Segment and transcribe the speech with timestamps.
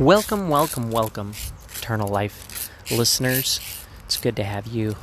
[0.00, 1.34] Welcome, welcome, welcome,
[1.76, 3.60] Eternal Life listeners.
[4.06, 4.96] It's good to have you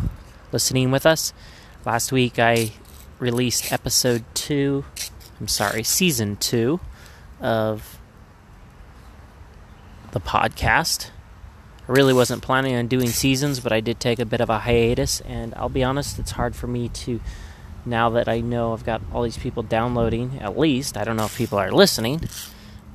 [0.52, 1.32] listening with us.
[1.86, 2.74] Last week I
[3.18, 4.84] released episode two,
[5.40, 6.82] I'm sorry, season two
[7.40, 8.00] of
[10.12, 11.10] the podcast.
[11.88, 14.60] I really wasn't planning on doing seasons, but I did take a bit of a
[14.60, 17.22] hiatus, and I'll be honest, it's hard for me to,
[17.86, 21.26] now that I know I've got all these people downloading, at least, I don't know
[21.26, 22.28] if people are listening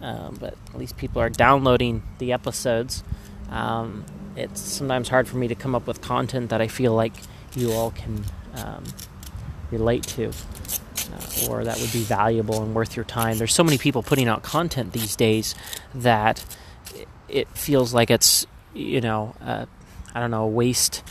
[0.03, 3.03] um, but at least people are downloading the episodes.
[3.51, 4.05] Um,
[4.37, 7.15] it's sometimes hard for me to come up with content that I feel like
[7.55, 8.85] you all can um,
[9.71, 13.39] relate to uh, or that would be valuable and worth your time.
[13.39, 15.55] There's so many people putting out content these days
[15.95, 16.45] that
[17.29, 19.67] it feels like it's, you know, uh,
[20.15, 21.03] I don't know, a waste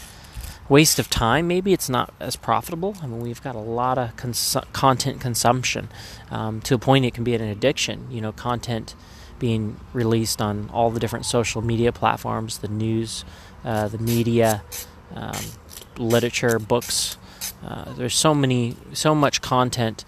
[0.67, 1.47] waste of time.
[1.47, 2.95] Maybe it's not as profitable.
[3.01, 4.15] I mean, we've got a lot of
[4.73, 5.89] content consumption
[6.31, 8.07] um, to a point it can be an addiction.
[8.09, 8.95] You know, content
[9.39, 13.25] being released on all the different social media platforms, the news,
[13.63, 14.63] uh, the media,
[15.13, 15.35] um,
[15.97, 17.17] literature, books.
[17.63, 20.05] Uh, there's so many, so much content,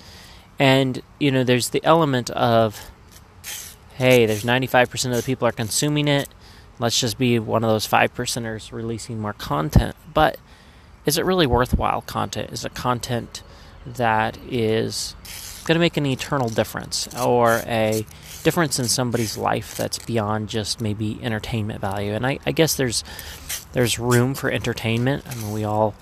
[0.58, 2.90] and you know, there's the element of,
[3.96, 6.30] hey, there's 95% of the people are consuming it.
[6.80, 9.96] Let's just be one of those five percenters releasing more content.
[10.14, 10.38] But
[11.06, 12.52] is it really worthwhile content?
[12.52, 13.42] Is it content
[13.86, 15.16] that is
[15.66, 18.06] going to make an eternal difference or a
[18.44, 22.14] difference in somebody's life that's beyond just maybe entertainment value?
[22.14, 23.04] And I, I guess there's
[23.74, 25.26] there's room for entertainment.
[25.28, 25.96] I mean, we all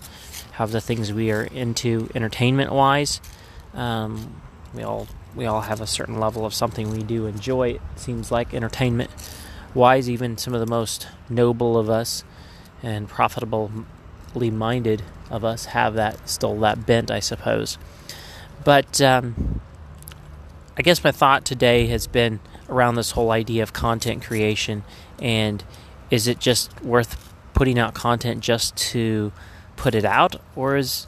[0.53, 3.21] have the things we are into entertainment wise.
[3.73, 4.41] Um,
[4.73, 7.69] we all we all have a certain level of something we do enjoy.
[7.71, 9.11] It seems like entertainment
[9.75, 12.23] wise, even some of the most noble of us
[12.81, 17.77] and profitably minded of us have that still that bent, I suppose.
[18.63, 19.61] But um,
[20.77, 24.83] I guess my thought today has been around this whole idea of content creation
[25.19, 25.63] and
[26.09, 29.31] is it just worth putting out content just to
[29.75, 31.07] put it out, or is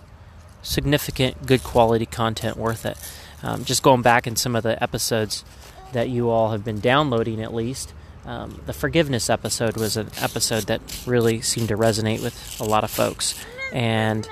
[0.61, 2.97] significant, good quality content worth it?
[3.43, 5.45] Um, just going back in some of the episodes
[5.93, 7.93] that you all have been downloading, at least,
[8.27, 12.83] um, the forgiveness episode was an episode that really seemed to resonate with a lot
[12.83, 13.33] of folks.
[13.71, 14.27] And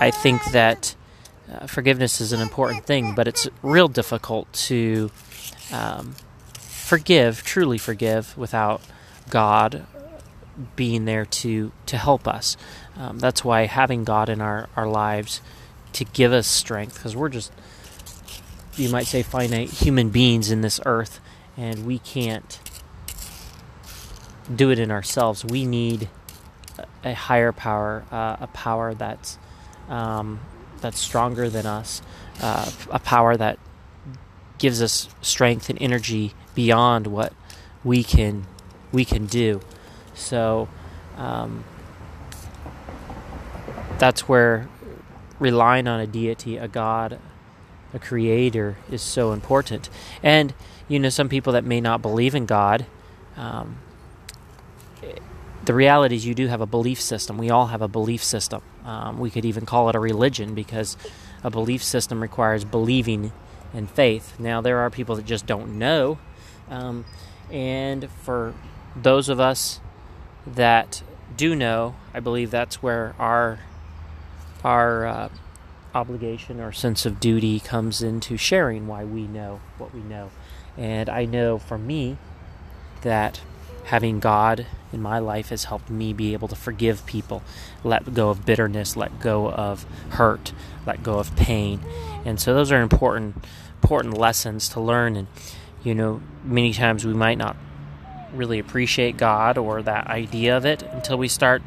[0.00, 0.96] I think that
[1.52, 5.10] uh, forgiveness is an important thing, but it's real difficult to
[5.70, 6.14] um,
[6.56, 8.80] forgive, truly forgive, without
[9.28, 9.84] God
[10.76, 12.56] being there to, to help us.
[12.96, 15.40] Um, that's why having God in our, our lives
[15.94, 17.52] to give us strength, because we're just,
[18.76, 21.20] you might say, finite human beings in this earth,
[21.56, 22.60] and we can't
[24.56, 25.44] do it in ourselves.
[25.44, 26.08] We need
[27.04, 29.38] a higher power, uh, a power that's
[29.88, 30.40] um,
[30.80, 32.02] that's stronger than us,
[32.40, 33.58] uh, a power that
[34.58, 37.32] gives us strength and energy beyond what
[37.84, 38.46] we can
[38.92, 39.60] we can do.
[40.14, 40.68] So
[41.16, 41.64] um,
[43.98, 44.68] that's where
[45.38, 47.18] relying on a deity, a god,
[47.92, 49.88] a creator is so important.
[50.22, 50.54] And
[50.88, 52.86] you know, some people that may not believe in God.
[53.36, 53.78] Um,
[55.64, 57.38] the reality is you do have a belief system.
[57.38, 58.62] We all have a belief system.
[58.84, 60.96] Um, we could even call it a religion because
[61.44, 63.32] a belief system requires believing
[63.72, 64.38] in faith.
[64.38, 66.18] Now, there are people that just don't know.
[66.68, 67.04] Um,
[67.50, 68.54] and for
[68.96, 69.80] those of us
[70.46, 71.02] that
[71.36, 73.60] do know, I believe that's where our
[74.64, 75.28] our uh,
[75.94, 80.30] obligation or sense of duty comes into sharing why we know what we know.
[80.76, 82.16] And I know for me
[83.02, 83.40] that
[83.84, 87.42] having God in my life has helped me be able to forgive people,
[87.82, 90.52] let go of bitterness, let go of hurt,
[90.86, 91.80] let go of pain.
[92.24, 93.44] And so those are important
[93.82, 95.26] important lessons to learn and
[95.82, 97.56] you know, many times we might not
[98.32, 101.62] really appreciate God or that idea of it until we start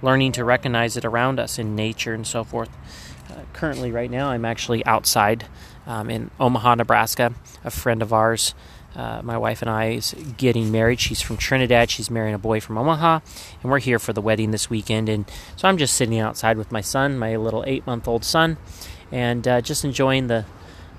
[0.00, 2.70] learning to recognize it around us in nature and so forth.
[3.28, 5.46] Uh, currently, right now, I'm actually outside
[5.86, 7.34] um, in Omaha, Nebraska.
[7.64, 8.54] A friend of ours
[8.96, 11.00] uh, my wife and I is getting married.
[11.00, 11.90] She's from Trinidad.
[11.90, 13.20] She's marrying a boy from Omaha,
[13.62, 15.08] and we're here for the wedding this weekend.
[15.08, 18.56] And so I'm just sitting outside with my son, my little eight-month-old son,
[19.12, 20.44] and uh, just enjoying the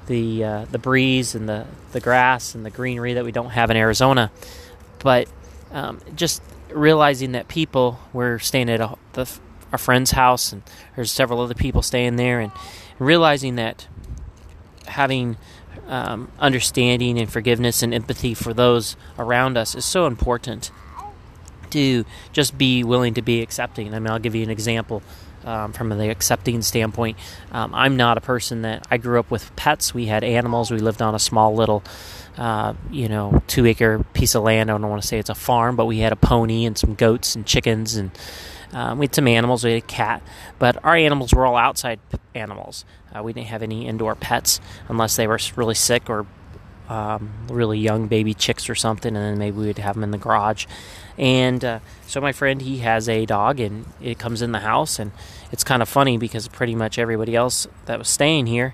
[0.08, 3.69] the uh, the breeze and the the grass and the greenery that we don't have
[3.69, 4.31] in Arizona.
[5.00, 5.28] But
[5.72, 6.42] um, just
[6.72, 9.30] realizing that people we're staying at a, the,
[9.72, 10.63] our friend's house, and
[10.96, 12.52] there's several other people staying there, and
[12.98, 13.88] realizing that
[14.88, 15.38] having
[15.88, 20.71] um, understanding and forgiveness and empathy for those around us is so important
[21.71, 23.94] to just be willing to be accepting.
[23.94, 25.01] I mean, I'll give you an example.
[25.45, 27.18] um, from the accepting standpoint.
[27.51, 29.94] Um, I'm not a person that I grew up with pets.
[29.94, 30.69] We had animals.
[30.69, 31.83] We lived on a small little,
[32.38, 34.69] uh, you know, two acre piece of land.
[34.69, 36.94] I don't want to say it's a farm, but we had a pony and some
[36.95, 38.12] goats and chickens and.
[38.74, 39.63] Um, we had some animals.
[39.63, 40.21] We had a cat,
[40.60, 42.00] but our animals were all outside
[42.36, 42.86] animals.
[43.13, 46.25] Uh, we didn't have any indoor pets unless they were really sick or
[46.88, 50.18] um, really young baby chicks or something, and then maybe we'd have them in the
[50.18, 50.66] garage.
[51.18, 55.00] And uh, so my friend, he has a dog, and it comes in the house,
[55.00, 55.12] and
[55.51, 58.74] it's kind of funny because pretty much everybody else that was staying here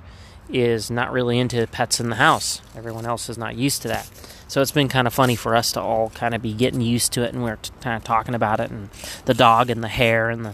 [0.50, 2.62] is not really into pets in the house.
[2.76, 4.10] Everyone else is not used to that.
[4.48, 7.14] So it's been kind of funny for us to all kind of be getting used
[7.14, 8.90] to it, and we're t- kind of talking about it, and
[9.26, 10.54] the dog and the hair and the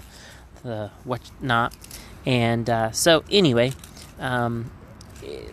[0.63, 1.75] the whatnot.
[2.25, 3.73] And uh, so anyway,
[4.19, 4.71] um,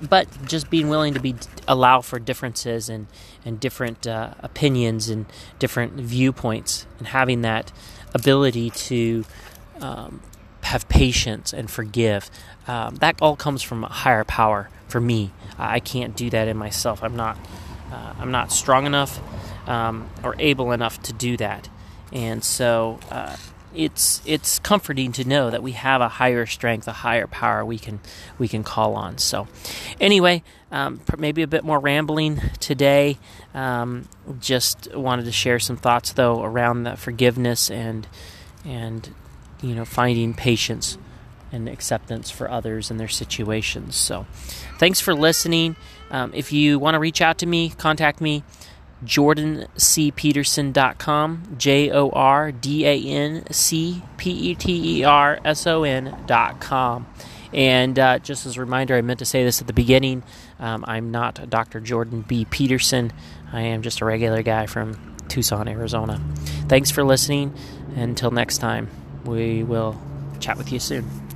[0.06, 1.34] but just being willing to be
[1.66, 3.06] allow for differences and
[3.44, 5.26] and different uh, opinions and
[5.58, 7.72] different viewpoints, and having that
[8.14, 9.24] ability to
[9.80, 10.20] um,
[10.62, 12.30] have patience and forgive.
[12.66, 14.68] Um, that all comes from a higher power.
[14.88, 17.02] For me, I can't do that in myself.
[17.02, 17.36] I'm not.
[17.92, 19.20] Uh, I'm not strong enough
[19.68, 21.68] um, or able enough to do that,
[22.12, 23.36] and so uh,
[23.74, 27.78] it's it's comforting to know that we have a higher strength, a higher power we
[27.78, 28.00] can
[28.38, 29.18] we can call on.
[29.18, 29.46] So,
[30.00, 30.42] anyway,
[30.72, 33.18] um, maybe a bit more rambling today.
[33.54, 34.08] Um,
[34.40, 38.06] just wanted to share some thoughts though around that forgiveness and
[38.64, 39.14] and
[39.60, 40.98] you know finding patience
[41.50, 43.96] and acceptance for others and their situations.
[43.96, 44.26] So,
[44.78, 45.76] thanks for listening.
[46.10, 48.44] Um, if you want to reach out to me, contact me
[49.04, 55.84] jordancpeterson.com, J O R D A N C P E T E R S O
[55.84, 57.06] N.com.
[57.52, 60.22] And uh, just as a reminder, I meant to say this at the beginning
[60.58, 61.80] um, I'm not Dr.
[61.80, 62.44] Jordan B.
[62.44, 63.12] Peterson.
[63.52, 66.20] I am just a regular guy from Tucson, Arizona.
[66.68, 67.54] Thanks for listening.
[67.96, 68.88] Until next time,
[69.24, 70.00] we will
[70.40, 71.18] chat with you soon.